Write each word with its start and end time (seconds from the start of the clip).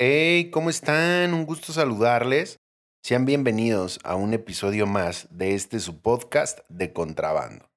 Hey, 0.00 0.52
¿cómo 0.52 0.70
están? 0.70 1.34
Un 1.34 1.44
gusto 1.44 1.72
saludarles. 1.72 2.60
Sean 3.02 3.24
bienvenidos 3.24 3.98
a 4.04 4.14
un 4.14 4.32
episodio 4.32 4.86
más 4.86 5.26
de 5.32 5.56
este 5.56 5.80
su 5.80 6.00
podcast 6.00 6.60
de 6.68 6.92
Contrabando. 6.92 7.68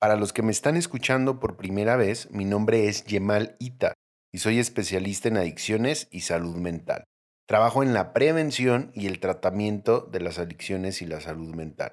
Para 0.00 0.16
los 0.16 0.32
que 0.32 0.42
me 0.42 0.50
están 0.50 0.76
escuchando 0.76 1.38
por 1.38 1.56
primera 1.56 1.94
vez, 1.94 2.28
mi 2.32 2.44
nombre 2.44 2.88
es 2.88 3.04
Yemal 3.04 3.54
Ita 3.60 3.94
y 4.32 4.38
soy 4.38 4.58
especialista 4.58 5.28
en 5.28 5.36
adicciones 5.36 6.08
y 6.10 6.22
salud 6.22 6.56
mental. 6.56 7.04
Trabajo 7.46 7.84
en 7.84 7.94
la 7.94 8.12
prevención 8.12 8.90
y 8.92 9.06
el 9.06 9.20
tratamiento 9.20 10.00
de 10.00 10.18
las 10.18 10.40
adicciones 10.40 11.00
y 11.00 11.06
la 11.06 11.20
salud 11.20 11.54
mental. 11.54 11.92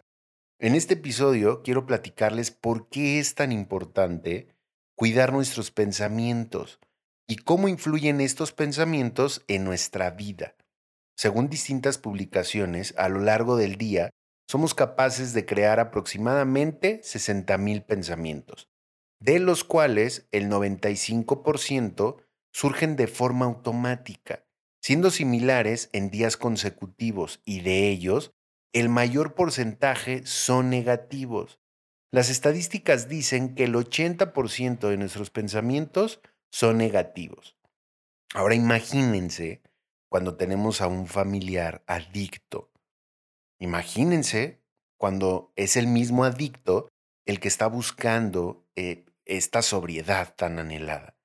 En 0.57 0.73
este 0.73 0.95
episodio 0.95 1.61
quiero 1.61 1.85
platicarles 1.85 2.49
por 2.49 2.89
qué 2.89 3.19
es 3.19 3.35
tan 3.35 3.51
importante 3.51 4.47
cuidar 4.95 5.31
nuestros 5.31 5.69
pensamientos 5.69 6.79
y 7.29 7.35
cómo 7.35 7.67
influyen 7.67 8.21
estos 8.21 8.51
pensamientos 8.51 9.43
en 9.47 9.63
nuestra 9.63 10.09
vida. 10.09 10.55
Según 11.15 11.47
distintas 11.47 11.99
publicaciones, 11.99 12.95
a 12.97 13.07
lo 13.07 13.19
largo 13.19 13.55
del 13.55 13.75
día 13.75 14.09
somos 14.49 14.73
capaces 14.73 15.33
de 15.33 15.45
crear 15.45 15.79
aproximadamente 15.79 17.01
60.000 17.01 17.85
pensamientos, 17.85 18.67
de 19.21 19.37
los 19.37 19.63
cuales 19.63 20.27
el 20.31 20.49
95% 20.49 22.17
surgen 22.51 22.95
de 22.95 23.05
forma 23.05 23.45
automática, 23.45 24.43
siendo 24.81 25.11
similares 25.11 25.89
en 25.93 26.09
días 26.09 26.35
consecutivos 26.35 27.41
y 27.45 27.61
de 27.61 27.89
ellos, 27.89 28.31
el 28.73 28.89
mayor 28.89 29.35
porcentaje 29.35 30.25
son 30.25 30.71
negativos. 30.71 31.59
Las 32.11 32.31
estadísticas 32.31 33.07
dicen 33.07 33.53
que 33.53 33.65
el 33.65 33.75
80% 33.75 34.89
de 34.89 34.97
nuestros 34.97 35.29
pensamientos 35.29 36.21
son 36.51 36.77
negativos. 36.77 37.55
Ahora 38.33 38.55
imagínense 38.55 39.61
cuando 40.09 40.35
tenemos 40.37 40.81
a 40.81 40.87
un 40.87 41.07
familiar 41.07 41.83
adicto 41.87 42.69
Imagínense 43.59 44.61
cuando 44.97 45.51
es 45.55 45.75
el 45.75 45.87
mismo 45.87 46.23
adicto 46.23 46.89
el 47.25 47.39
que 47.39 47.49
está 47.49 47.67
buscando 47.67 48.65
eh, 48.75 49.05
esta 49.25 49.61
sobriedad 49.61 50.33
tan 50.35 50.59
anhelada 50.59 51.17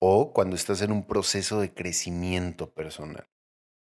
o 0.00 0.32
cuando 0.32 0.56
estás 0.56 0.80
en 0.82 0.92
un 0.92 1.06
proceso 1.06 1.60
de 1.60 1.72
crecimiento 1.72 2.72
personal. 2.74 3.28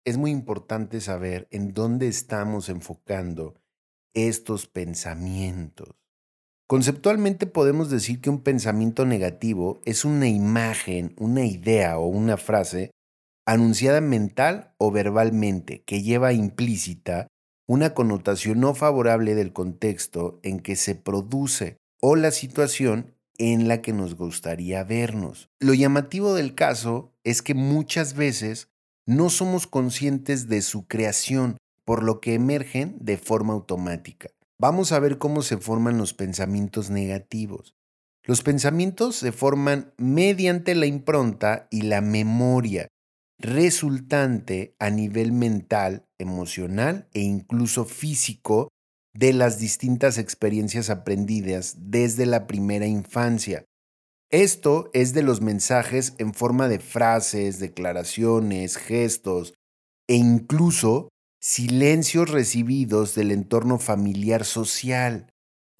Es 0.05 0.17
muy 0.17 0.31
importante 0.31 0.99
saber 0.99 1.47
en 1.49 1.73
dónde 1.73 2.07
estamos 2.07 2.67
enfocando 2.67 3.55
estos 4.13 4.67
pensamientos. 4.67 5.95
Conceptualmente 6.73 7.45
podemos 7.45 7.91
decir 7.91 8.19
que 8.19 8.31
un 8.31 8.41
pensamiento 8.41 9.05
negativo 9.05 9.79
es 9.85 10.05
una 10.05 10.27
imagen, 10.27 11.13
una 11.19 11.45
idea 11.45 11.99
o 11.99 12.07
una 12.07 12.35
frase 12.35 12.89
anunciada 13.45 14.01
mental 14.01 14.73
o 14.79 14.89
verbalmente 14.89 15.83
que 15.83 16.01
lleva 16.01 16.33
implícita 16.33 17.27
una 17.67 17.93
connotación 17.93 18.59
no 18.59 18.73
favorable 18.73 19.35
del 19.35 19.53
contexto 19.53 20.39
en 20.41 20.61
que 20.61 20.75
se 20.75 20.95
produce 20.95 21.77
o 22.01 22.15
la 22.15 22.31
situación 22.31 23.13
en 23.37 23.67
la 23.67 23.83
que 23.83 23.93
nos 23.93 24.15
gustaría 24.15 24.83
vernos. 24.83 25.49
Lo 25.59 25.75
llamativo 25.75 26.33
del 26.33 26.55
caso 26.55 27.13
es 27.23 27.43
que 27.43 27.53
muchas 27.53 28.15
veces 28.15 28.69
no 29.05 29.29
somos 29.29 29.67
conscientes 29.67 30.47
de 30.47 30.63
su 30.63 30.87
creación, 30.87 31.57
por 31.85 32.01
lo 32.01 32.19
que 32.19 32.33
emergen 32.33 32.97
de 32.99 33.17
forma 33.17 33.53
automática. 33.53 34.31
Vamos 34.63 34.93
a 34.93 34.99
ver 34.99 35.17
cómo 35.17 35.41
se 35.41 35.57
forman 35.57 35.97
los 35.97 36.13
pensamientos 36.13 36.89
negativos. 36.89 37.75
Los 38.23 38.43
pensamientos 38.43 39.17
se 39.17 39.33
forman 39.33 39.93
mediante 39.97 40.73
la 40.73 40.85
impronta 40.85 41.67
y 41.69 41.81
la 41.81 41.99
memoria, 41.99 42.87
resultante 43.37 44.73
a 44.79 44.89
nivel 44.89 45.33
mental, 45.33 46.05
emocional 46.17 47.09
e 47.13 47.19
incluso 47.19 47.83
físico 47.83 48.69
de 49.13 49.33
las 49.33 49.59
distintas 49.59 50.17
experiencias 50.17 50.89
aprendidas 50.89 51.75
desde 51.77 52.25
la 52.25 52.47
primera 52.47 52.87
infancia. 52.87 53.65
Esto 54.31 54.89
es 54.93 55.13
de 55.13 55.23
los 55.23 55.41
mensajes 55.41 56.15
en 56.19 56.33
forma 56.33 56.69
de 56.69 56.79
frases, 56.79 57.59
declaraciones, 57.59 58.77
gestos 58.77 59.55
e 60.07 60.15
incluso 60.15 61.09
silencios 61.43 62.29
recibidos 62.29 63.15
del 63.15 63.29
entorno 63.29 63.77
familiar 63.77 64.45
social. 64.45 65.27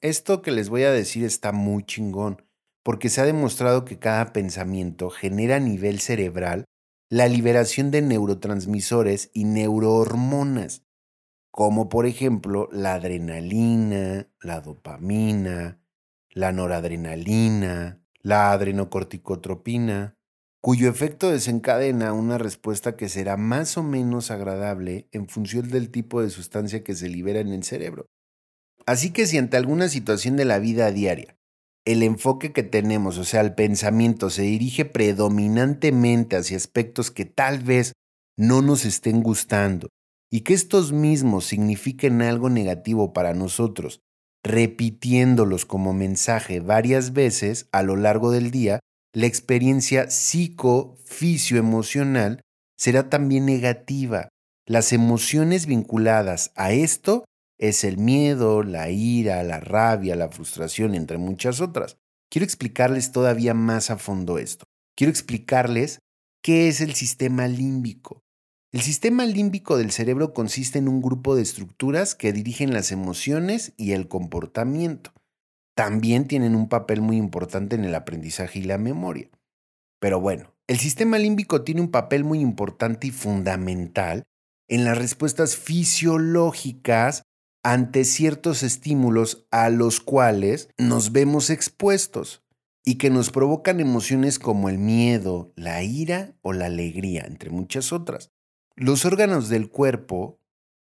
Esto 0.01 0.41
que 0.41 0.51
les 0.51 0.67
voy 0.67 0.83
a 0.83 0.91
decir 0.91 1.23
está 1.23 1.53
muy 1.53 1.85
chingón, 1.85 2.45
porque 2.83 3.07
se 3.07 3.21
ha 3.21 3.23
demostrado 3.23 3.85
que 3.85 3.97
cada 3.97 4.33
pensamiento 4.33 5.09
genera 5.09 5.55
a 5.55 5.59
nivel 5.61 6.01
cerebral 6.01 6.65
la 7.09 7.29
liberación 7.29 7.91
de 7.91 8.01
neurotransmisores 8.01 9.31
y 9.33 9.45
neurohormonas, 9.45 10.83
como 11.49 11.87
por 11.87 12.07
ejemplo 12.07 12.67
la 12.73 12.95
adrenalina, 12.95 14.27
la 14.41 14.59
dopamina, 14.59 15.79
la 16.29 16.51
noradrenalina, 16.51 18.03
la 18.19 18.51
adrenocorticotropina, 18.51 20.17
cuyo 20.63 20.89
efecto 20.89 21.29
desencadena 21.29 22.13
una 22.13 22.37
respuesta 22.37 22.95
que 22.95 23.09
será 23.09 23.35
más 23.35 23.77
o 23.77 23.83
menos 23.83 24.31
agradable 24.31 25.09
en 25.11 25.27
función 25.27 25.67
del 25.67 25.89
tipo 25.89 26.21
de 26.21 26.29
sustancia 26.29 26.85
que 26.85 26.95
se 26.95 27.09
libera 27.09 27.41
en 27.41 27.49
el 27.49 27.63
cerebro. 27.63 28.05
Así 28.85 29.11
que 29.11 29.27
si 29.27 29.37
ante 29.37 29.57
alguna 29.57 29.89
situación 29.89 30.37
de 30.37 30.45
la 30.45 30.59
vida 30.59 30.89
diaria 30.91 31.37
el 31.85 32.01
enfoque 32.01 32.53
que 32.53 32.63
tenemos, 32.63 33.17
o 33.17 33.25
sea, 33.25 33.41
el 33.41 33.55
pensamiento 33.55 34.29
se 34.29 34.43
dirige 34.43 34.85
predominantemente 34.85 36.37
hacia 36.37 36.55
aspectos 36.55 37.11
que 37.11 37.25
tal 37.25 37.59
vez 37.59 37.91
no 38.37 38.61
nos 38.61 38.85
estén 38.85 39.21
gustando 39.21 39.89
y 40.31 40.41
que 40.41 40.53
estos 40.53 40.93
mismos 40.93 41.43
signifiquen 41.43 42.21
algo 42.21 42.49
negativo 42.49 43.11
para 43.11 43.33
nosotros, 43.33 43.99
repitiéndolos 44.45 45.65
como 45.65 45.91
mensaje 45.91 46.61
varias 46.61 47.11
veces 47.11 47.67
a 47.73 47.83
lo 47.83 47.97
largo 47.97 48.31
del 48.31 48.49
día, 48.49 48.79
la 49.13 49.27
experiencia 49.27 50.09
psico-fisio-emocional 50.09 52.41
será 52.75 53.09
también 53.09 53.45
negativa. 53.45 54.29
Las 54.65 54.91
emociones 54.91 55.67
vinculadas 55.67 56.51
a 56.55 56.71
esto 56.71 57.25
es 57.59 57.83
el 57.83 57.99
miedo, 57.99 58.63
la 58.63 58.89
ira, 58.89 59.43
la 59.43 59.59
rabia, 59.59 60.15
la 60.15 60.29
frustración, 60.29 60.95
entre 60.95 61.19
muchas 61.19 61.61
otras. 61.61 61.97
Quiero 62.31 62.45
explicarles 62.45 63.11
todavía 63.11 63.53
más 63.53 63.91
a 63.91 63.97
fondo 63.97 64.39
esto. 64.39 64.65
Quiero 64.97 65.11
explicarles 65.11 65.99
qué 66.41 66.67
es 66.67 66.81
el 66.81 66.95
sistema 66.95 67.47
límbico. 67.47 68.23
El 68.71 68.81
sistema 68.81 69.27
límbico 69.27 69.77
del 69.77 69.91
cerebro 69.91 70.33
consiste 70.33 70.79
en 70.79 70.87
un 70.87 71.03
grupo 71.03 71.35
de 71.35 71.43
estructuras 71.43 72.15
que 72.15 72.33
dirigen 72.33 72.73
las 72.73 72.91
emociones 72.91 73.73
y 73.77 73.91
el 73.91 74.07
comportamiento. 74.07 75.11
También 75.75 76.27
tienen 76.27 76.55
un 76.55 76.69
papel 76.69 77.01
muy 77.01 77.17
importante 77.17 77.75
en 77.75 77.83
el 77.83 77.95
aprendizaje 77.95 78.59
y 78.59 78.63
la 78.63 78.77
memoria. 78.77 79.29
Pero 79.99 80.19
bueno, 80.19 80.53
el 80.67 80.77
sistema 80.79 81.17
límbico 81.17 81.63
tiene 81.63 81.81
un 81.81 81.91
papel 81.91 82.23
muy 82.23 82.39
importante 82.39 83.07
y 83.07 83.11
fundamental 83.11 84.23
en 84.67 84.85
las 84.85 84.97
respuestas 84.97 85.55
fisiológicas 85.55 87.23
ante 87.63 88.05
ciertos 88.05 88.63
estímulos 88.63 89.45
a 89.51 89.69
los 89.69 89.99
cuales 89.99 90.69
nos 90.77 91.11
vemos 91.11 91.49
expuestos 91.49 92.43
y 92.85 92.95
que 92.95 93.09
nos 93.09 93.31
provocan 93.31 93.79
emociones 93.79 94.39
como 94.39 94.69
el 94.69 94.77
miedo, 94.77 95.53
la 95.55 95.83
ira 95.83 96.35
o 96.41 96.53
la 96.53 96.65
alegría, 96.65 97.23
entre 97.25 97.49
muchas 97.49 97.93
otras. 97.93 98.31
Los 98.75 99.05
órganos 99.05 99.47
del 99.49 99.69
cuerpo 99.69 100.39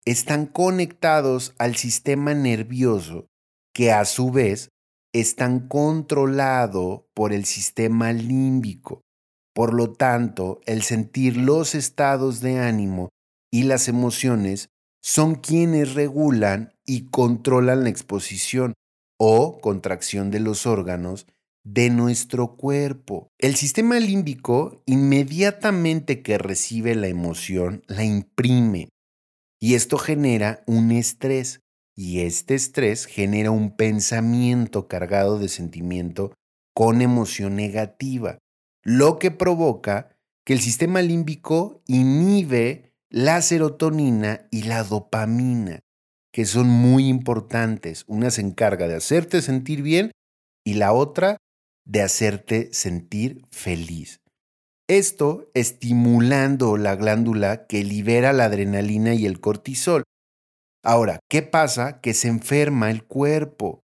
están 0.05 0.45
conectados 0.45 1.53
al 1.57 1.75
sistema 1.75 2.33
nervioso 2.33 3.27
que 3.73 3.91
a 3.91 4.05
su 4.05 4.31
vez 4.31 4.71
están 5.13 5.67
controlados 5.67 7.01
por 7.13 7.33
el 7.33 7.45
sistema 7.45 8.13
límbico. 8.13 9.01
Por 9.53 9.73
lo 9.73 9.93
tanto, 9.93 10.61
el 10.65 10.83
sentir 10.83 11.37
los 11.37 11.75
estados 11.75 12.41
de 12.41 12.59
ánimo 12.59 13.09
y 13.51 13.63
las 13.63 13.87
emociones 13.87 14.69
son 15.01 15.35
quienes 15.35 15.93
regulan 15.93 16.73
y 16.85 17.05
controlan 17.09 17.83
la 17.83 17.89
exposición 17.89 18.73
o 19.19 19.59
contracción 19.59 20.31
de 20.31 20.39
los 20.39 20.65
órganos 20.65 21.25
de 21.65 21.89
nuestro 21.89 22.55
cuerpo. 22.55 23.27
El 23.37 23.55
sistema 23.55 23.99
límbico, 23.99 24.81
inmediatamente 24.85 26.21
que 26.21 26.37
recibe 26.37 26.95
la 26.95 27.07
emoción, 27.07 27.83
la 27.87 28.03
imprime 28.03 28.89
y 29.59 29.75
esto 29.75 29.97
genera 29.97 30.63
un 30.67 30.91
estrés 30.91 31.61
y 31.99 32.21
este 32.21 32.55
estrés 32.55 33.05
genera 33.05 33.51
un 33.51 33.75
pensamiento 33.75 34.87
cargado 34.87 35.37
de 35.37 35.49
sentimiento 35.49 36.33
con 36.73 37.01
emoción 37.01 37.57
negativa, 37.57 38.37
lo 38.85 39.19
que 39.19 39.31
provoca 39.31 40.15
que 40.45 40.53
el 40.53 40.61
sistema 40.61 41.01
límbico 41.01 41.83
inhibe 41.87 42.93
la 43.09 43.41
serotonina 43.41 44.47
y 44.49 44.63
la 44.63 44.85
dopamina, 44.85 45.81
que 46.31 46.45
son 46.45 46.69
muy 46.69 47.09
importantes. 47.09 48.05
Una 48.07 48.31
se 48.31 48.39
encarga 48.39 48.87
de 48.87 48.95
hacerte 48.95 49.41
sentir 49.41 49.81
bien 49.81 50.13
y 50.65 50.75
la 50.75 50.93
otra 50.93 51.35
de 51.85 52.01
hacerte 52.01 52.69
sentir 52.71 53.41
feliz. 53.51 54.21
Esto 54.87 55.51
estimulando 55.53 56.77
la 56.77 56.95
glándula 56.95 57.67
que 57.67 57.83
libera 57.83 58.31
la 58.31 58.45
adrenalina 58.45 59.15
y 59.15 59.25
el 59.25 59.41
cortisol. 59.41 60.03
Ahora, 60.83 61.19
¿qué 61.29 61.41
pasa? 61.41 61.99
Que 61.99 62.13
se 62.13 62.29
enferma 62.29 62.89
el 62.89 63.03
cuerpo. 63.03 63.81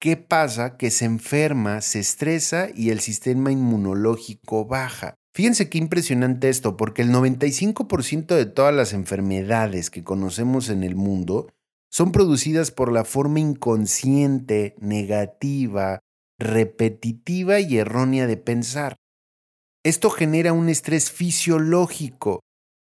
¿Qué 0.00 0.16
pasa? 0.16 0.76
Que 0.76 0.90
se 0.90 1.04
enferma, 1.04 1.80
se 1.80 1.98
estresa 1.98 2.68
y 2.74 2.90
el 2.90 3.00
sistema 3.00 3.50
inmunológico 3.50 4.64
baja. 4.64 5.14
Fíjense 5.34 5.68
qué 5.68 5.78
impresionante 5.78 6.48
esto, 6.48 6.76
porque 6.76 7.02
el 7.02 7.10
95% 7.10 8.34
de 8.34 8.46
todas 8.46 8.74
las 8.74 8.92
enfermedades 8.92 9.90
que 9.90 10.04
conocemos 10.04 10.68
en 10.68 10.84
el 10.84 10.94
mundo 10.94 11.48
son 11.90 12.12
producidas 12.12 12.70
por 12.70 12.92
la 12.92 13.04
forma 13.04 13.40
inconsciente, 13.40 14.76
negativa, 14.78 16.00
repetitiva 16.38 17.58
y 17.60 17.78
errónea 17.78 18.26
de 18.26 18.36
pensar. 18.36 18.96
Esto 19.84 20.10
genera 20.10 20.52
un 20.52 20.68
estrés 20.68 21.10
fisiológico 21.10 22.40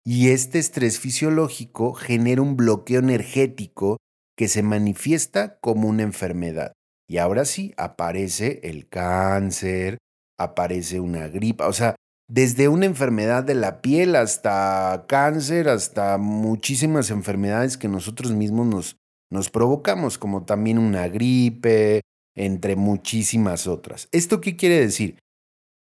y 0.09 0.29
este 0.29 0.57
estrés 0.57 1.01
fisiológico 1.01 1.91
genera 1.93 2.41
un 2.41 2.55
bloqueo 2.55 2.99
energético 2.99 3.97
que 4.37 4.47
se 4.47 4.63
manifiesta 4.63 5.59
como 5.59 5.89
una 5.89 6.03
enfermedad. 6.03 6.71
Y 7.09 7.17
ahora 7.17 7.43
sí, 7.43 7.73
aparece 7.75 8.61
el 8.63 8.87
cáncer, 8.87 9.97
aparece 10.39 11.01
una 11.01 11.27
gripa, 11.27 11.67
o 11.67 11.73
sea, 11.73 11.97
desde 12.29 12.69
una 12.69 12.85
enfermedad 12.85 13.43
de 13.43 13.55
la 13.55 13.81
piel 13.81 14.15
hasta 14.15 15.03
cáncer, 15.09 15.67
hasta 15.67 16.17
muchísimas 16.17 17.11
enfermedades 17.11 17.77
que 17.77 17.89
nosotros 17.89 18.31
mismos 18.31 18.65
nos, 18.65 18.97
nos 19.29 19.49
provocamos, 19.49 20.17
como 20.17 20.45
también 20.45 20.77
una 20.77 21.09
gripe, 21.09 21.99
entre 22.33 22.77
muchísimas 22.77 23.67
otras. 23.67 24.07
¿Esto 24.13 24.39
qué 24.39 24.55
quiere 24.55 24.79
decir? 24.79 25.19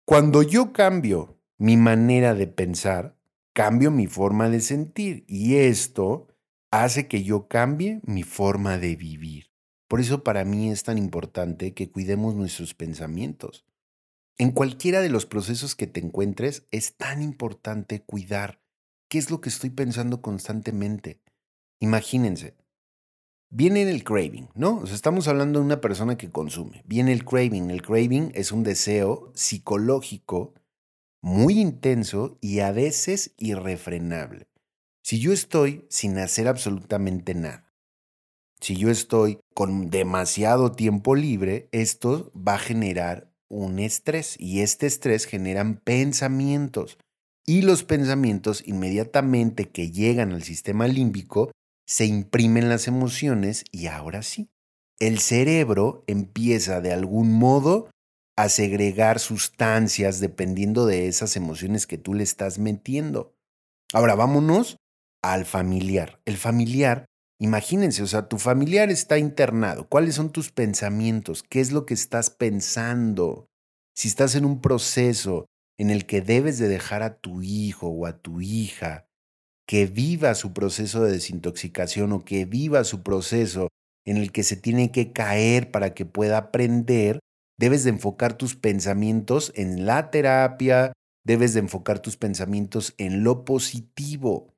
Cuando 0.03 0.41
yo 0.41 0.73
cambio 0.73 1.37
mi 1.59 1.77
manera 1.77 2.33
de 2.33 2.47
pensar, 2.47 3.14
cambio 3.55 3.89
mi 3.89 4.05
forma 4.05 4.49
de 4.49 4.59
sentir 4.59 5.23
y 5.29 5.55
esto 5.55 6.27
hace 6.71 7.07
que 7.07 7.23
yo 7.23 7.47
cambie 7.47 8.01
mi 8.03 8.23
forma 8.23 8.77
de 8.77 8.97
vivir. 8.97 9.49
Por 9.87 10.01
eso 10.01 10.25
para 10.25 10.43
mí 10.43 10.69
es 10.69 10.83
tan 10.83 10.97
importante 10.97 11.73
que 11.73 11.89
cuidemos 11.89 12.35
nuestros 12.35 12.73
pensamientos. 12.73 13.65
En 14.37 14.51
cualquiera 14.51 14.99
de 14.99 15.07
los 15.07 15.25
procesos 15.25 15.73
que 15.73 15.87
te 15.87 16.01
encuentres 16.01 16.67
es 16.71 16.97
tan 16.97 17.21
importante 17.21 18.01
cuidar 18.01 18.59
qué 19.07 19.19
es 19.19 19.31
lo 19.31 19.39
que 19.39 19.47
estoy 19.47 19.69
pensando 19.69 20.21
constantemente. 20.21 21.21
Imagínense, 21.79 22.57
viene 23.49 23.89
el 23.89 24.03
craving, 24.03 24.49
¿no? 24.53 24.83
Estamos 24.83 25.29
hablando 25.29 25.59
de 25.59 25.65
una 25.65 25.79
persona 25.79 26.17
que 26.17 26.29
consume. 26.29 26.83
Viene 26.85 27.13
el 27.13 27.23
craving. 27.23 27.71
El 27.71 27.83
craving 27.83 28.33
es 28.35 28.51
un 28.51 28.63
deseo 28.63 29.31
psicológico 29.33 30.55
muy 31.21 31.59
intenso 31.59 32.37
y 32.41 32.59
a 32.59 32.71
veces 32.71 33.33
irrefrenable. 33.37 34.47
Si 35.03 35.19
yo 35.19 35.33
estoy 35.33 35.85
sin 35.89 36.17
hacer 36.17 36.47
absolutamente 36.47 37.35
nada, 37.35 37.73
si 38.61 38.75
yo 38.75 38.89
estoy 38.89 39.39
con 39.53 39.89
demasiado 39.89 40.71
tiempo 40.71 41.15
libre, 41.15 41.69
esto 41.71 42.31
va 42.35 42.55
a 42.55 42.59
generar 42.59 43.31
un 43.47 43.79
estrés 43.79 44.35
y 44.39 44.61
este 44.61 44.87
estrés 44.87 45.25
generan 45.25 45.77
pensamientos 45.77 46.97
y 47.45 47.61
los 47.61 47.83
pensamientos 47.83 48.63
inmediatamente 48.65 49.69
que 49.69 49.91
llegan 49.91 50.31
al 50.31 50.43
sistema 50.43 50.87
límbico 50.87 51.51
se 51.85 52.05
imprimen 52.05 52.69
las 52.69 52.87
emociones 52.87 53.65
y 53.71 53.87
ahora 53.87 54.23
sí, 54.23 54.49
el 54.99 55.19
cerebro 55.19 56.03
empieza 56.07 56.81
de 56.81 56.91
algún 56.91 57.31
modo 57.31 57.89
a 58.37 58.49
segregar 58.49 59.19
sustancias 59.19 60.19
dependiendo 60.19 60.85
de 60.85 61.07
esas 61.07 61.35
emociones 61.35 61.87
que 61.87 61.97
tú 61.97 62.13
le 62.13 62.23
estás 62.23 62.59
metiendo. 62.59 63.33
Ahora 63.93 64.15
vámonos 64.15 64.77
al 65.23 65.45
familiar. 65.45 66.19
El 66.25 66.37
familiar 66.37 67.05
Imagínense, 67.39 68.01
o 68.01 68.07
sea, 68.07 68.29
tu 68.29 68.37
familiar 68.37 68.89
está 68.89 69.17
internado. 69.17 69.87
¿Cuáles 69.89 70.15
son 70.15 70.31
tus 70.31 70.51
pensamientos? 70.51 71.43
¿Qué 71.43 71.59
es 71.59 71.71
lo 71.71 71.85
que 71.85 71.93
estás 71.93 72.29
pensando? 72.29 73.49
Si 73.93 74.07
estás 74.07 74.35
en 74.35 74.45
un 74.45 74.61
proceso 74.61 75.45
en 75.77 75.89
el 75.89 76.05
que 76.05 76.21
debes 76.21 76.59
de 76.59 76.69
dejar 76.69 77.03
a 77.03 77.17
tu 77.17 77.41
hijo 77.41 77.87
o 77.87 78.05
a 78.05 78.17
tu 78.17 78.39
hija 78.39 79.07
que 79.67 79.87
viva 79.87 80.35
su 80.35 80.53
proceso 80.53 81.03
de 81.03 81.11
desintoxicación 81.11 82.13
o 82.13 82.23
que 82.23 82.45
viva 82.45 82.83
su 82.83 83.03
proceso 83.03 83.67
en 84.05 84.17
el 84.17 84.31
que 84.31 84.43
se 84.43 84.55
tiene 84.55 84.91
que 84.91 85.11
caer 85.11 85.71
para 85.71 85.93
que 85.93 86.05
pueda 86.05 86.37
aprender, 86.37 87.19
debes 87.57 87.83
de 87.83 87.91
enfocar 87.91 88.33
tus 88.33 88.55
pensamientos 88.55 89.51
en 89.55 89.85
la 89.85 90.11
terapia, 90.11 90.93
debes 91.25 91.53
de 91.53 91.61
enfocar 91.61 91.99
tus 91.99 92.17
pensamientos 92.17 92.93
en 92.97 93.23
lo 93.23 93.45
positivo, 93.45 94.53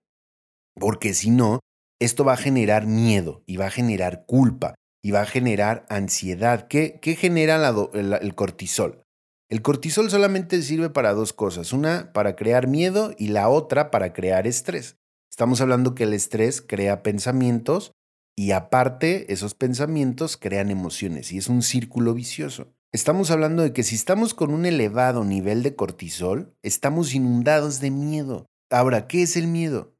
porque 0.76 1.14
si 1.14 1.30
no, 1.32 1.60
esto 2.00 2.24
va 2.24 2.34
a 2.34 2.38
generar 2.38 2.86
miedo 2.86 3.44
y 3.48 3.58
va 3.58 3.68
a 3.68 3.72
generar 3.72 4.26
culpa 4.26 4.76
y 5.04 5.12
va 5.12 5.22
a 5.22 5.26
generar 5.26 5.86
ansiedad. 5.90 6.68
¿Qué, 6.68 7.00
genera 7.18 7.74
el, 7.94 8.36
cortisol? 8.36 9.04
El 9.50 9.62
cortisol 9.62 10.10
solamente 10.10 10.62
sirve 10.62 10.90
para 10.90 11.14
dos 11.14 11.34
cosas, 11.34 11.74
una 11.74 12.12
para 12.14 12.36
crear 12.36 12.68
miedo 12.68 13.14
y 13.18 13.30
la 13.30 13.50
otra 13.50 13.90
para 13.90 14.14
crear 14.14 14.46
estrés. 14.46 14.98
Estamos 15.32 15.62
hablando 15.62 15.96
que 15.96 16.04
el 16.04 16.14
estrés 16.14 16.62
crea 16.62 17.04
pensamientos 17.04 17.92
y 18.36 18.52
aparte 18.52 19.32
esos 19.34 19.56
pensamientos 19.56 20.38
crean 20.38 20.70
emociones 20.70 21.32
y 21.32 21.38
es 21.38 21.48
un 21.48 21.62
círculo 21.64 22.14
vicioso. 22.14 22.74
Estamos 22.98 23.30
hablando 23.30 23.62
de 23.62 23.74
que 23.74 23.84
si 23.84 23.94
estamos 23.94 24.34
con 24.34 24.52
un 24.52 24.66
elevado 24.66 25.24
nivel 25.24 25.62
de 25.62 25.76
cortisol, 25.76 26.58
estamos 26.64 27.14
inundados 27.14 27.80
de 27.80 27.92
miedo. 27.92 28.48
Ahora, 28.72 29.08
¿qué 29.08 29.22
es 29.22 29.38
el 29.38 29.46
miedo? 29.46 29.96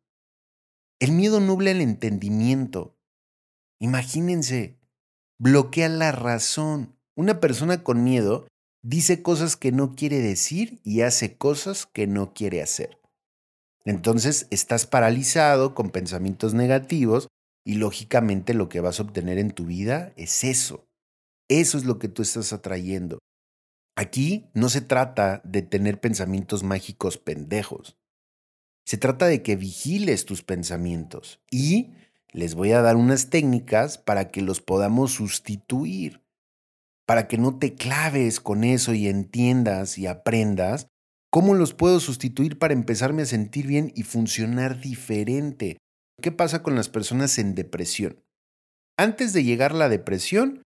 El 1.00 1.12
miedo 1.12 1.40
nubla 1.40 1.70
el 1.70 1.82
entendimiento. 1.82 2.98
Imagínense, 3.80 4.80
bloquea 5.38 5.90
la 5.90 6.12
razón. 6.12 6.98
Una 7.16 7.40
persona 7.40 7.84
con 7.84 8.04
miedo 8.04 8.48
dice 8.82 9.22
cosas 9.22 9.58
que 9.58 9.72
no 9.72 9.94
quiere 9.94 10.20
decir 10.20 10.82
y 10.84 11.02
hace 11.02 11.38
cosas 11.38 11.86
que 11.86 12.08
no 12.08 12.34
quiere 12.34 12.64
hacer. 12.64 13.00
Entonces 13.86 14.48
estás 14.50 14.88
paralizado 14.88 15.76
con 15.76 15.92
pensamientos 15.92 16.56
negativos 16.56 17.28
y 17.64 17.76
lógicamente 17.76 18.56
lo 18.56 18.70
que 18.70 18.82
vas 18.82 19.00
a 19.00 19.04
obtener 19.04 19.38
en 19.38 19.52
tu 19.52 19.68
vida 19.68 20.14
es 20.16 20.44
eso. 20.44 20.88
Eso 21.50 21.78
es 21.78 21.86
lo 21.86 22.00
que 22.00 22.10
tú 22.10 22.22
estás 22.22 22.52
atrayendo. 22.54 23.20
Aquí 23.96 24.50
no 24.54 24.70
se 24.70 24.82
trata 24.82 25.42
de 25.44 25.62
tener 25.62 26.00
pensamientos 26.00 26.64
mágicos 26.64 27.18
pendejos. 27.18 27.98
Se 28.86 28.98
trata 28.98 29.26
de 29.28 29.42
que 29.42 29.56
vigiles 29.56 30.26
tus 30.26 30.44
pensamientos 30.44 31.42
y 31.50 31.94
les 32.32 32.54
voy 32.54 32.72
a 32.72 32.82
dar 32.82 32.96
unas 32.96 33.30
técnicas 33.30 33.98
para 33.98 34.30
que 34.30 34.42
los 34.42 34.62
podamos 34.62 35.14
sustituir, 35.14 36.22
para 37.06 37.28
que 37.28 37.38
no 37.38 37.58
te 37.58 37.74
claves 37.74 38.40
con 38.40 38.64
eso 38.64 38.94
y 38.94 39.08
entiendas 39.08 39.98
y 39.98 40.08
aprendas 40.08 40.88
cómo 41.32 41.54
los 41.54 41.74
puedo 41.74 42.00
sustituir 42.00 42.60
para 42.60 42.74
empezarme 42.74 43.24
a 43.24 43.26
sentir 43.26 43.68
bien 43.68 43.92
y 43.96 44.04
funcionar 44.04 44.80
diferente. 44.80 45.78
¿Qué 46.22 46.32
pasa 46.32 46.64
con 46.64 46.76
las 46.76 46.90
personas 46.90 47.38
en 47.40 47.56
depresión? 47.56 48.24
Antes 48.98 49.34
de 49.34 49.44
llegar 49.44 49.74
la 49.74 49.90
depresión, 49.90 50.64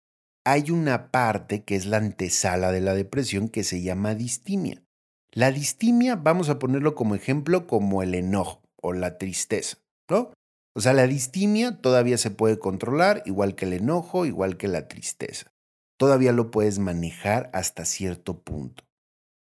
hay 0.50 0.70
una 0.70 1.10
parte 1.10 1.62
que 1.62 1.76
es 1.76 1.84
la 1.84 1.98
antesala 1.98 2.72
de 2.72 2.80
la 2.80 2.94
depresión 2.94 3.50
que 3.50 3.64
se 3.64 3.82
llama 3.82 4.14
distimia. 4.14 4.82
La 5.30 5.52
distimia, 5.52 6.16
vamos 6.16 6.48
a 6.48 6.58
ponerlo 6.58 6.94
como 6.94 7.14
ejemplo, 7.14 7.66
como 7.66 8.02
el 8.02 8.14
enojo 8.14 8.62
o 8.80 8.94
la 8.94 9.18
tristeza, 9.18 9.76
¿no? 10.08 10.32
O 10.74 10.80
sea, 10.80 10.94
la 10.94 11.06
distimia 11.06 11.82
todavía 11.82 12.16
se 12.16 12.30
puede 12.30 12.58
controlar, 12.58 13.22
igual 13.26 13.56
que 13.56 13.66
el 13.66 13.74
enojo, 13.74 14.24
igual 14.24 14.56
que 14.56 14.68
la 14.68 14.88
tristeza. 14.88 15.52
Todavía 15.98 16.32
lo 16.32 16.50
puedes 16.50 16.78
manejar 16.78 17.50
hasta 17.52 17.84
cierto 17.84 18.42
punto. 18.42 18.84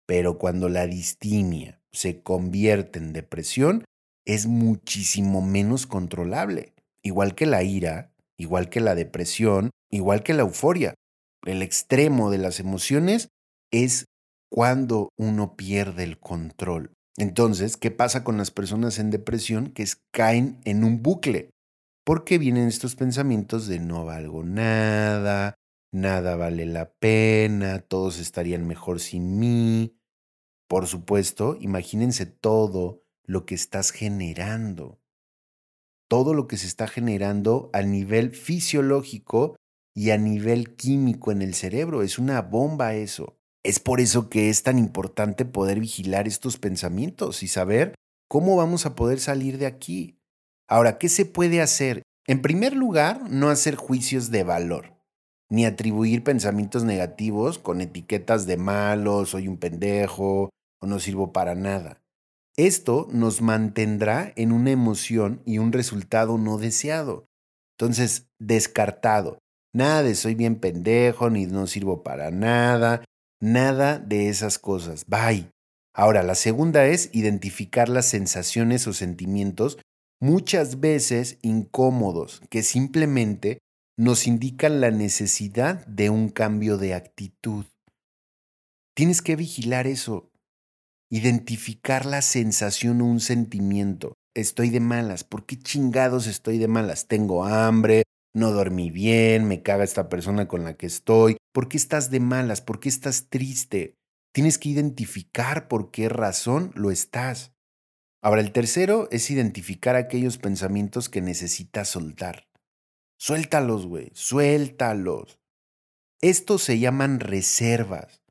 Pero 0.05 0.38
cuando 0.38 0.69
la 0.69 0.88
distimia 0.88 1.81
se 1.91 2.24
convierte 2.24 3.00
en 3.00 3.12
depresión, 3.12 3.83
es 4.25 4.48
muchísimo 4.48 5.41
menos 5.41 5.86
controlable. 5.86 6.75
Igual 7.01 7.36
que 7.36 7.45
la 7.45 7.62
ira, 7.63 8.12
igual 8.43 8.69
que 8.69 8.81
la 8.81 8.93
depresión, 8.93 9.71
igual 9.89 10.21
que 10.21 10.33
la 10.33 10.43
euforia. 10.43 10.93
El 11.45 11.62
extremo 11.62 12.29
de 12.29 12.38
las 12.38 12.59
emociones 12.59 13.29
es 13.71 14.05
cuando 14.50 15.09
uno 15.17 15.55
pierde 15.55 16.03
el 16.03 16.19
control. 16.19 16.93
Entonces, 17.17 17.77
¿qué 17.77 17.91
pasa 17.91 18.23
con 18.23 18.38
las 18.38 18.51
personas 18.51 19.00
en 19.00 19.09
depresión 19.09 19.71
que 19.71 19.85
caen 20.12 20.59
en 20.65 20.83
un 20.83 21.01
bucle? 21.01 21.50
Porque 22.05 22.38
vienen 22.38 22.67
estos 22.67 22.95
pensamientos 22.95 23.67
de 23.67 23.79
no 23.79 24.05
valgo 24.05 24.43
nada, 24.43 25.55
nada 25.91 26.35
vale 26.35 26.65
la 26.65 26.91
pena, 26.93 27.79
todos 27.79 28.19
estarían 28.19 28.67
mejor 28.67 29.00
sin 29.00 29.39
mí. 29.39 29.95
Por 30.67 30.88
supuesto, 30.88 31.57
imagínense 31.59 32.25
todo 32.25 33.03
lo 33.25 33.45
que 33.45 33.55
estás 33.55 33.91
generando. 33.91 35.00
Todo 36.13 36.36
lo 36.36 36.48
que 36.48 36.58
se 36.58 36.67
está 36.67 36.88
generando 36.88 37.72
a 37.74 37.82
nivel 37.82 38.29
fisiológico 38.29 39.55
y 39.96 40.12
a 40.12 40.17
nivel 40.20 40.75
químico 40.75 41.32
en 41.32 41.41
el 41.41 41.55
cerebro. 41.55 42.03
Es 42.03 42.20
una 42.20 42.39
bomba 42.43 42.93
eso. 42.93 43.39
Es 43.63 43.79
por 43.79 44.00
eso 44.00 44.29
que 44.29 44.51
es 44.51 44.62
tan 44.62 44.77
importante 44.77 45.43
poder 45.43 45.79
vigilar 45.79 46.27
estos 46.27 46.60
pensamientos 46.60 47.41
y 47.41 47.48
saber 47.48 47.96
cómo 48.29 48.55
vamos 48.55 48.86
a 48.86 48.93
poder 48.93 49.20
salir 49.20 49.58
de 49.58 49.65
aquí. 49.65 50.20
Ahora, 50.70 51.00
¿qué 51.00 51.10
se 51.10 51.25
puede 51.25 51.62
hacer? 51.62 52.03
En 52.27 52.43
primer 52.43 52.75
lugar, 52.75 53.32
no 53.32 53.50
hacer 53.50 53.74
juicios 53.74 54.29
de 54.29 54.43
valor, 54.43 54.93
ni 55.50 55.65
atribuir 55.65 56.24
pensamientos 56.24 56.84
negativos 56.84 57.58
con 57.58 57.82
etiquetas 57.82 58.46
de 58.46 58.58
malo, 58.58 59.25
soy 59.25 59.48
un 59.48 59.58
pendejo 59.58 60.51
o 60.79 60.86
no 60.86 61.00
sirvo 61.00 61.34
para 61.34 61.55
nada. 61.55 62.02
Esto 62.57 63.07
nos 63.12 63.41
mantendrá 63.41 64.31
en 64.36 64.51
una 64.51 64.72
emoción 64.72 65.41
y 65.45 65.57
un 65.57 65.72
resultado 65.72 66.38
no 66.38 66.57
deseado. 66.57 67.25
Entonces, 67.77 68.27
descartado. 68.39 69.39
Nada 69.74 70.03
de 70.03 70.13
soy 70.13 70.36
bien 70.36 70.60
pendejo, 70.60 71.29
ni 71.29 71.48
no 71.48 71.65
sirvo 71.65 72.03
para 72.03 72.29
nada, 72.29 73.03
Nada 73.43 74.00
de 74.00 74.29
esas 74.29 74.57
cosas. 74.57 75.05
Bye. 75.05 75.50
Ahora, 75.93 76.24
la 76.24 76.33
segunda 76.33 76.86
es 76.86 77.10
identificar 77.12 77.89
las 77.89 78.05
sensaciones 78.05 78.88
o 78.88 78.93
sentimientos 78.93 79.77
muchas 80.22 80.79
veces 80.79 81.39
incómodos 81.41 82.41
que 82.50 82.63
simplemente 82.63 83.60
nos 83.98 84.27
indican 84.27 84.79
la 84.79 84.91
necesidad 84.91 85.86
de 85.88 86.10
un 86.10 86.29
cambio 86.29 86.77
de 86.77 86.93
actitud. 86.93 87.65
Tienes 88.95 89.22
que 89.22 89.36
vigilar 89.36 89.88
eso, 89.88 90.31
identificar 91.13 92.08
la 92.08 92.24
sensación 92.24 93.00
o 93.01 93.05
un 93.05 93.20
sentimiento. 93.20 94.15
Estoy 94.34 94.72
de 94.72 94.79
malas, 94.79 95.24
¿por 95.24 95.46
qué 95.46 95.60
chingados 95.60 96.25
estoy 96.25 96.58
de 96.58 96.67
malas? 96.67 97.08
Tengo 97.08 97.46
hambre, 97.46 98.01
no 98.34 98.51
dormí 98.51 98.89
bien, 98.89 99.48
me 99.48 99.62
caga 99.62 99.84
esta 99.84 100.10
persona 100.10 100.48
con 100.48 100.63
la 100.63 100.74
que 100.74 100.88
estoy, 100.88 101.38
¿por 101.53 101.70
qué 101.70 101.77
estás 101.77 102.10
de 102.10 102.20
malas? 102.20 102.62
¿Por 102.62 102.79
qué 102.79 102.89
estás 102.89 103.27
triste? 103.29 103.93
Tienes 104.34 104.58
que 104.58 104.70
identificar 104.70 105.67
por 105.67 105.91
qué 105.91 106.10
razón 106.10 106.72
lo 106.74 106.89
estás. 106.89 107.53
Ahora, 108.24 108.41
el 108.41 108.51
tercero 108.51 109.08
es 109.12 109.29
identificar 109.29 109.96
aquellos 109.96 110.39
pensamientos 110.39 111.10
que 111.10 111.22
necesitas 111.22 111.89
soltar. 111.89 112.48
Suéltalos, 113.20 113.86
güey, 113.86 114.10
suéltalos. 114.15 115.38
Estos 116.22 116.63
se 116.63 116.79
llaman 116.79 117.20
reservas. 117.20 118.23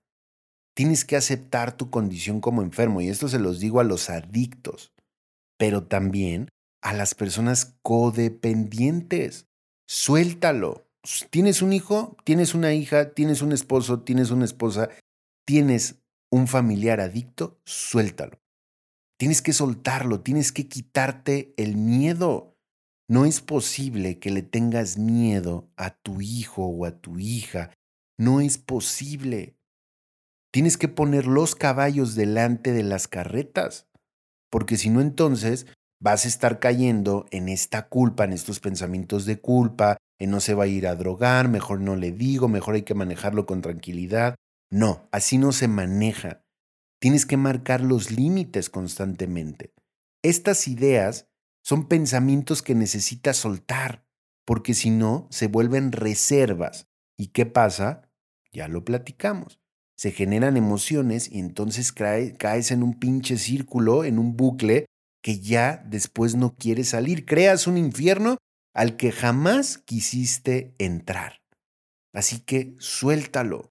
Tienes 0.75 1.05
que 1.05 1.17
aceptar 1.17 1.77
tu 1.77 1.91
condición 1.91 2.41
como 2.41 2.63
enfermo, 2.63 3.01
y 3.01 3.09
esto 3.09 3.29
se 3.29 3.39
los 3.39 3.61
digo 3.61 3.81
a 3.81 3.85
los 3.85 4.09
adictos, 4.09 4.93
pero 5.59 5.85
también 5.85 6.49
a 6.83 6.93
las 6.93 7.15
personas 7.15 7.77
codependientes. 7.83 9.47
Suéltalo. 9.87 10.87
Tienes 11.31 11.63
un 11.63 11.73
hijo, 11.73 12.17
tienes 12.25 12.55
una 12.55 12.75
hija, 12.75 13.13
tienes 13.13 13.43
un 13.43 13.53
esposo, 13.53 14.01
tienes 14.01 14.31
una 14.31 14.45
esposa, 14.45 14.89
tienes 15.45 15.97
un 16.31 16.49
familiar 16.49 17.01
adicto, 17.01 17.61
suéltalo. 17.65 18.41
Tienes 19.19 19.43
que 19.43 19.53
soltarlo, 19.53 20.21
tienes 20.21 20.51
que 20.51 20.69
quitarte 20.69 21.55
el 21.57 21.77
miedo. 21.77 22.57
No 23.09 23.25
es 23.25 23.41
posible 23.41 24.19
que 24.19 24.31
le 24.31 24.43
tengas 24.43 24.97
miedo 24.97 25.71
a 25.77 25.91
tu 25.91 26.21
hijo 26.21 26.65
o 26.65 26.87
a 26.87 27.01
tu 27.01 27.19
hija. 27.19 27.71
No 28.19 28.41
es 28.41 28.59
posible. 28.59 29.57
Tienes 30.53 30.77
que 30.77 30.89
poner 30.89 31.27
los 31.27 31.55
caballos 31.55 32.15
delante 32.15 32.73
de 32.73 32.83
las 32.83 33.09
carretas, 33.09 33.89
porque 34.51 34.77
si 34.77 34.91
no 34.91 35.01
entonces 35.01 35.67
vas 35.99 36.27
a 36.27 36.29
estar 36.29 36.59
cayendo 36.59 37.25
en 37.31 37.49
esta 37.49 37.89
culpa, 37.89 38.25
en 38.25 38.35
estos 38.35 38.61
pensamientos 38.61 39.25
de 39.25 39.41
culpa, 39.41 39.97
en 40.19 40.31
no 40.31 40.41
se 40.41 40.53
va 40.53 40.65
a 40.65 40.69
ir 40.69 40.87
a 40.87 40.95
drogar, 40.95 41.49
mejor 41.49 41.81
no 41.81 41.97
le 41.97 42.13
digo, 42.13 42.49
mejor 42.49 42.75
hay 42.75 42.83
que 42.83 42.95
manejarlo 42.95 43.47
con 43.47 43.63
tranquilidad. 43.63 44.35
No, 44.71 45.09
así 45.11 45.39
no 45.39 45.53
se 45.53 45.69
maneja. 45.69 46.45
Tienes 47.01 47.25
que 47.25 47.39
marcar 47.39 47.81
los 47.81 48.11
límites 48.11 48.69
constantemente. 48.69 49.73
Estas 50.23 50.69
ideas 50.69 51.29
son 51.65 51.89
pensamientos 51.89 52.61
que 52.61 52.75
necesitas 52.75 53.39
soltar, 53.39 54.05
porque 54.45 54.75
si 54.75 54.91
no, 54.91 55.29
se 55.31 55.47
vuelven 55.47 55.93
reservas. 55.93 56.89
¿Y 57.17 57.29
qué 57.29 57.47
pasa? 57.47 58.11
Ya 58.53 58.69
lo 58.69 58.85
platicamos. 58.85 59.62
Se 59.97 60.11
generan 60.11 60.57
emociones 60.57 61.31
y 61.31 61.39
entonces 61.39 61.93
caes 61.93 62.71
en 62.71 62.83
un 62.83 62.99
pinche 62.99 63.37
círculo, 63.37 64.05
en 64.05 64.19
un 64.19 64.37
bucle 64.37 64.87
que 65.23 65.39
ya 65.41 65.85
después 65.87 66.35
no 66.35 66.55
quieres 66.57 66.91
salir. 66.91 67.25
Creas 67.25 67.67
un 67.67 67.79
infierno 67.79 68.39
al 68.75 68.97
que 68.97 69.13
jamás 69.13 69.79
quisiste 69.79 70.75
entrar. 70.79 71.41
Así 72.13 72.41
que 72.41 72.75
suéltalo. 72.79 73.71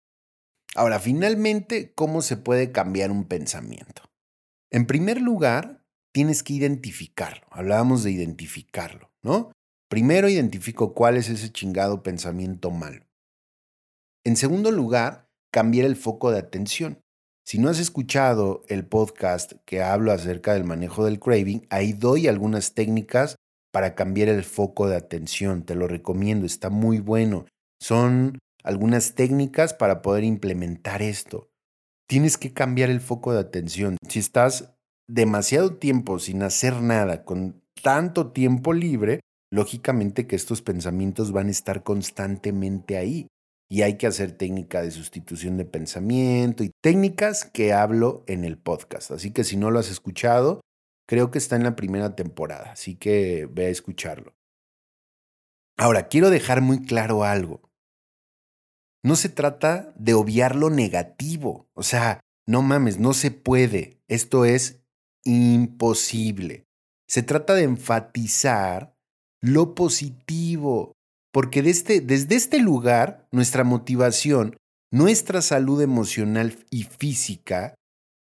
Ahora, 0.76 1.00
finalmente, 1.00 1.94
¿cómo 1.94 2.22
se 2.22 2.38
puede 2.38 2.72
cambiar 2.72 3.12
un 3.12 3.26
pensamiento? 3.26 4.04
En 4.72 4.88
primer 4.88 5.20
lugar, 5.22 5.84
tienes 6.14 6.44
que 6.44 6.54
identificarlo. 6.54 7.46
Hablábamos 7.52 8.04
de 8.04 8.12
identificarlo, 8.12 9.12
¿no? 9.22 9.52
Primero 9.90 10.30
identifico 10.30 10.94
cuál 10.94 11.18
es 11.18 11.28
ese 11.30 11.52
chingado 11.52 12.04
pensamiento 12.04 12.72
malo. 12.72 13.06
En 14.24 14.38
segundo 14.38 14.72
lugar, 14.72 15.30
cambiar 15.52 15.86
el 15.86 15.96
foco 15.96 16.32
de 16.32 16.40
atención. 16.40 17.00
Si 17.46 17.58
no 17.58 17.70
has 17.70 17.80
escuchado 17.80 18.64
el 18.70 18.86
podcast 18.86 19.54
que 19.66 19.84
hablo 19.84 20.12
acerca 20.12 20.54
del 20.54 20.64
manejo 20.64 21.04
del 21.06 21.20
craving, 21.20 21.68
ahí 21.70 21.92
doy 21.92 22.28
algunas 22.28 22.74
técnicas 22.74 23.36
para 23.72 23.94
cambiar 23.96 24.30
el 24.30 24.44
foco 24.44 24.88
de 24.88 24.96
atención. 24.96 25.64
Te 25.64 25.76
lo 25.76 25.88
recomiendo, 25.88 26.46
está 26.46 26.70
muy 26.70 27.00
bueno. 27.00 27.46
Son 27.80 28.40
algunas 28.64 29.16
técnicas 29.16 29.74
para 29.74 30.02
poder 30.02 30.24
implementar 30.24 31.02
esto. 31.02 31.50
Tienes 32.08 32.38
que 32.38 32.54
cambiar 32.54 32.90
el 32.90 33.02
foco 33.02 33.34
de 33.34 33.40
atención. 33.40 33.98
Si 34.08 34.20
estás 34.20 34.74
demasiado 35.10 35.76
tiempo 35.76 36.20
sin 36.20 36.44
hacer 36.44 36.82
nada, 36.82 37.26
con 37.26 37.62
tanto 37.82 38.32
tiempo 38.32 38.72
libre, 38.72 39.20
lógicamente 39.52 40.28
que 40.28 40.36
estos 40.36 40.62
pensamientos 40.62 41.32
van 41.32 41.48
a 41.48 41.52
estar 41.52 41.84
constantemente 41.84 42.98
ahí 42.98 43.28
y 43.72 43.84
hay 43.84 43.98
que 43.98 44.06
hacer 44.06 44.34
técnica 44.34 44.82
de 44.82 44.92
sustitución 44.92 45.56
de 45.56 45.64
pensamiento 45.64 46.62
y 46.62 46.72
técnicas 46.84 47.46
que 47.46 47.72
hablo 47.72 48.26
en 48.28 48.44
el 48.44 48.58
podcast. 48.58 49.12
Así 49.12 49.32
que 49.32 49.46
si 49.46 49.56
no 49.56 49.72
lo 49.72 49.80
has 49.80 49.90
escuchado, 49.90 50.60
creo 51.08 51.32
que 51.32 51.38
está 51.38 51.56
en 51.56 51.64
la 51.64 51.78
primera 51.78 52.14
temporada, 52.14 52.74
así 52.74 52.98
que 52.98 53.48
ve 53.50 53.68
a 53.68 53.70
escucharlo. 53.70 54.34
Ahora, 55.78 56.10
quiero 56.10 56.30
dejar 56.30 56.60
muy 56.60 56.84
claro 56.84 57.24
algo. 57.24 57.62
No 59.06 59.16
se 59.16 59.30
trata 59.30 59.94
de 59.96 60.16
obviar 60.16 60.58
lo 60.58 60.70
negativo, 60.70 61.70
o 61.74 61.84
sea, 61.84 62.20
no 62.46 62.62
mames, 62.62 63.00
no 63.00 63.14
se 63.14 63.32
puede, 63.32 64.02
esto 64.10 64.44
es 64.44 64.84
imposible. 65.24 66.66
Se 67.08 67.24
trata 67.24 67.54
de 67.54 67.64
enfatizar 67.64 68.98
lo 69.42 69.76
positivo, 69.76 70.92
porque 71.32 71.60
este, 71.62 72.02
desde 72.02 72.36
este 72.36 72.60
lugar, 72.60 73.28
nuestra 73.32 73.64
motivación, 73.64 74.58
nuestra 74.92 75.42
salud 75.42 75.82
emocional 75.82 76.58
y 76.70 76.84
física 76.84 77.76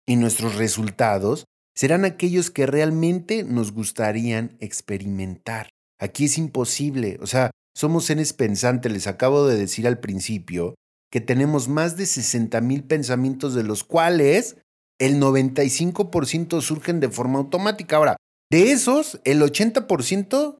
y 0.07 0.15
nuestros 0.15 0.55
resultados 0.55 1.45
serán 1.75 2.05
aquellos 2.05 2.51
que 2.51 2.65
realmente 2.65 3.43
nos 3.43 3.71
gustarían 3.71 4.55
experimentar. 4.59 5.69
Aquí 5.99 6.25
es 6.25 6.37
imposible, 6.37 7.17
o 7.21 7.27
sea, 7.27 7.51
somos 7.75 8.05
seres 8.05 8.33
pensantes, 8.33 8.91
les 8.91 9.07
acabo 9.07 9.47
de 9.47 9.57
decir 9.57 9.87
al 9.87 9.99
principio 9.99 10.75
que 11.11 11.21
tenemos 11.21 11.67
más 11.67 11.97
de 11.97 12.05
60 12.05 12.59
mil 12.61 12.83
pensamientos 12.83 13.53
de 13.53 13.63
los 13.63 13.83
cuales 13.83 14.57
el 14.99 15.19
95% 15.19 16.61
surgen 16.61 16.99
de 16.99 17.09
forma 17.09 17.39
automática. 17.39 17.97
Ahora, 17.97 18.17
de 18.49 18.71
esos, 18.71 19.19
el 19.23 19.41
80% 19.41 20.57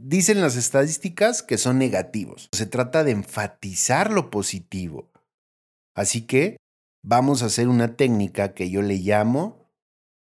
Dicen 0.00 0.40
las 0.40 0.54
estadísticas 0.54 1.42
que 1.42 1.58
son 1.58 1.76
negativos. 1.76 2.48
Se 2.52 2.66
trata 2.66 3.02
de 3.02 3.10
enfatizar 3.10 4.12
lo 4.12 4.30
positivo. 4.30 5.10
Así 5.92 6.22
que 6.22 6.56
vamos 7.02 7.42
a 7.42 7.46
hacer 7.46 7.66
una 7.66 7.96
técnica 7.96 8.54
que 8.54 8.70
yo 8.70 8.80
le 8.80 8.98
llamo 8.98 9.72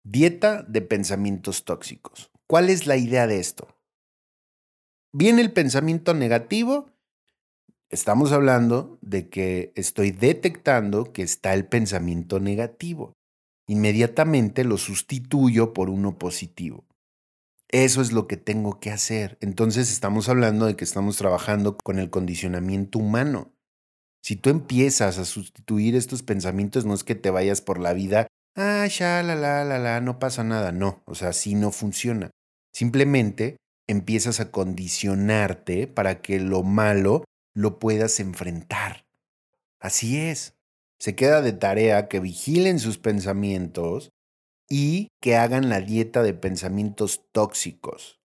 dieta 0.04 0.62
de 0.62 0.82
pensamientos 0.82 1.64
tóxicos. 1.64 2.30
¿Cuál 2.46 2.70
es 2.70 2.86
la 2.86 2.96
idea 2.96 3.26
de 3.26 3.40
esto? 3.40 3.66
Viene 5.12 5.42
el 5.42 5.52
pensamiento 5.52 6.14
negativo. 6.14 6.92
Estamos 7.90 8.30
hablando 8.30 8.98
de 9.02 9.28
que 9.28 9.72
estoy 9.74 10.12
detectando 10.12 11.12
que 11.12 11.22
está 11.22 11.54
el 11.54 11.66
pensamiento 11.66 12.38
negativo. 12.38 13.14
Inmediatamente 13.66 14.62
lo 14.62 14.78
sustituyo 14.78 15.72
por 15.72 15.90
uno 15.90 16.18
positivo. 16.18 16.84
Eso 17.68 18.00
es 18.00 18.12
lo 18.12 18.28
que 18.28 18.36
tengo 18.36 18.78
que 18.78 18.90
hacer. 18.90 19.38
Entonces 19.40 19.90
estamos 19.90 20.28
hablando 20.28 20.66
de 20.66 20.76
que 20.76 20.84
estamos 20.84 21.16
trabajando 21.16 21.76
con 21.76 21.98
el 21.98 22.10
condicionamiento 22.10 22.98
humano. 22.98 23.52
Si 24.22 24.36
tú 24.36 24.50
empiezas 24.50 25.18
a 25.18 25.24
sustituir 25.24 25.96
estos 25.96 26.22
pensamientos, 26.22 26.84
no 26.84 26.94
es 26.94 27.04
que 27.04 27.14
te 27.14 27.30
vayas 27.30 27.60
por 27.60 27.78
la 27.78 27.92
vida, 27.92 28.26
ah, 28.56 28.86
ya, 28.86 29.22
la, 29.22 29.34
la, 29.34 29.64
la, 29.64 29.78
la, 29.78 30.00
no 30.00 30.18
pasa 30.18 30.44
nada. 30.44 30.72
No, 30.72 31.02
o 31.06 31.14
sea, 31.14 31.28
así 31.28 31.54
no 31.54 31.70
funciona. 31.70 32.30
Simplemente 32.72 33.56
empiezas 33.88 34.40
a 34.40 34.50
condicionarte 34.50 35.86
para 35.86 36.20
que 36.20 36.40
lo 36.40 36.62
malo 36.62 37.24
lo 37.54 37.78
puedas 37.78 38.20
enfrentar. 38.20 39.06
Así 39.80 40.18
es. 40.18 40.54
se 40.98 41.14
queda 41.14 41.42
de 41.42 41.52
tarea 41.52 42.08
que 42.08 42.20
vigilen 42.20 42.78
sus 42.78 42.98
pensamientos 42.98 44.10
y 44.68 45.08
que 45.20 45.36
hagan 45.36 45.68
la 45.68 45.80
dieta 45.80 46.22
de 46.22 46.34
pensamientos 46.34 47.24
tóxicos. 47.32 48.20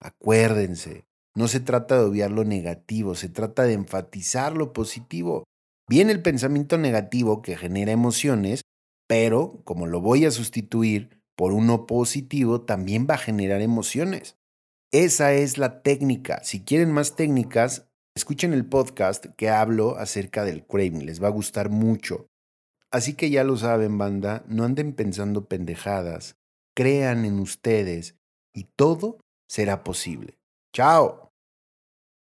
Acuérdense, 0.00 1.04
no 1.34 1.48
se 1.48 1.60
trata 1.60 1.96
de 1.96 2.04
obviar 2.04 2.30
lo 2.30 2.44
negativo, 2.44 3.14
se 3.14 3.28
trata 3.28 3.62
de 3.64 3.74
enfatizar 3.74 4.56
lo 4.56 4.72
positivo. 4.72 5.44
Viene 5.88 6.12
el 6.12 6.22
pensamiento 6.22 6.78
negativo 6.78 7.42
que 7.42 7.56
genera 7.56 7.92
emociones, 7.92 8.62
pero 9.08 9.62
como 9.64 9.86
lo 9.86 10.00
voy 10.00 10.24
a 10.24 10.30
sustituir 10.30 11.22
por 11.36 11.52
uno 11.52 11.86
positivo, 11.86 12.62
también 12.62 13.06
va 13.08 13.14
a 13.14 13.18
generar 13.18 13.60
emociones. 13.60 14.36
Esa 14.92 15.32
es 15.32 15.56
la 15.56 15.82
técnica. 15.82 16.42
Si 16.44 16.64
quieren 16.64 16.92
más 16.92 17.16
técnicas, 17.16 17.88
escuchen 18.14 18.52
el 18.52 18.66
podcast 18.66 19.26
que 19.36 19.48
hablo 19.48 19.96
acerca 19.96 20.44
del 20.44 20.66
craving. 20.66 21.06
Les 21.06 21.22
va 21.22 21.28
a 21.28 21.32
gustar 21.32 21.70
mucho. 21.70 22.26
Así 22.92 23.14
que 23.14 23.30
ya 23.30 23.42
lo 23.42 23.56
saben, 23.56 23.96
banda, 23.96 24.44
no 24.46 24.64
anden 24.64 24.92
pensando 24.92 25.46
pendejadas. 25.46 26.36
Crean 26.76 27.24
en 27.24 27.40
ustedes 27.40 28.16
y 28.54 28.64
todo 28.76 29.18
será 29.48 29.82
posible. 29.82 30.38
Chao. 30.74 31.21